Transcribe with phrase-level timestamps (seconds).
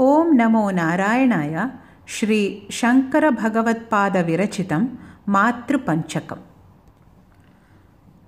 [0.00, 1.66] ॐ नमो नारायणाय
[2.08, 4.86] श्रीशङ्करभगवत्पादविरचितं
[5.28, 6.38] मातृपञ्चकम्।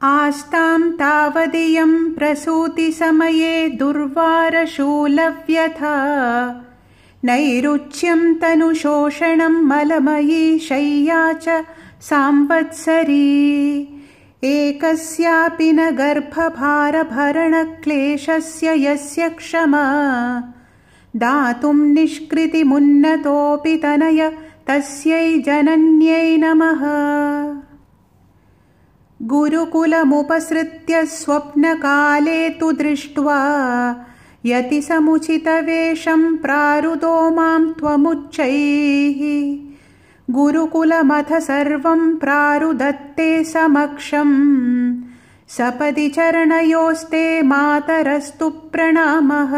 [0.03, 5.95] आस्तां तावदियं प्रसूतिसमये दुर्वारशूलव्यथा।
[7.25, 11.49] नैरुच्यं तनुशोषणं मलमयी शय्या च
[12.01, 13.89] सांवत्सरी।
[14.45, 19.85] एकस्यापि न गर्भभारभरणक्लेशस्य यस्य क्षमा
[21.17, 24.33] दातुं निष्कृतिमुन्नतोऽपि तनय
[24.67, 26.83] तस्यै जनन्यै नमः।
[29.23, 33.41] गुरुकुलमुपसृत्य स्वप्नकाले तु दृष्ट्वा
[34.47, 39.59] यतिसमुचितवेषं प्रारुदो मां त्वमुच्चैः।
[40.31, 45.03] गुरुकुलमथ सर्वं प्रारुदत्ते समक्षम्
[45.49, 49.53] सपदि चरणयोस्ते मातरस्तु प्रणामः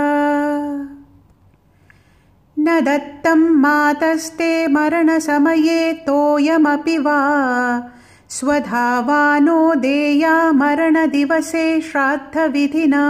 [2.61, 7.91] न दत्तं मातस्ते मरणसमये तोयमपि वा।
[8.29, 13.05] स्वधावानो देया मरणदिवसे श्राद्धविधिना।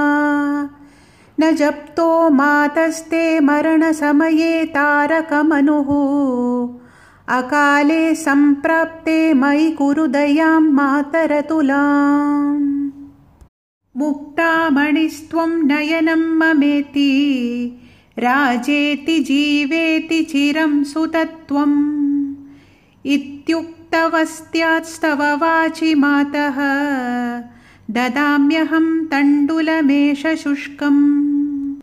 [1.41, 5.89] न जप्तो मातस्ते मरणसमये तारकमनुः।
[7.29, 12.91] अकाले सम्प्राप्ते मयि कुरु दयां मातरतुलाम्।
[13.97, 17.35] मुक्तामणिस्त्वं नयनं ममेति
[18.19, 22.35] राजेति जीवेति चिरं सुतत्वम्।
[23.07, 26.55] इत्युक्तवस्त्यात्स्तव वाचि मातः।
[27.91, 31.77] ददाम्यहं तण्डुलमेष शुष्कम्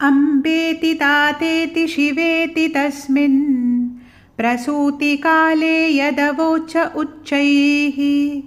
[0.00, 3.88] अम्बेति तातेति शिवेति तस्मिन्।
[4.36, 8.42] प्रसूतिकाले यदवोच उच्चैः।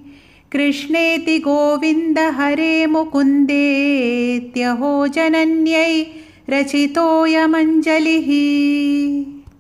[0.52, 6.19] कृष्णेति गोविन्द हरे मुकुन्देत्यहो जनन्यै
[6.52, 8.30] रचितोऽयमञ्जलिः